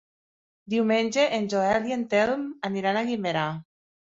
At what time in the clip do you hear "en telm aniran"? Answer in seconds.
1.99-2.99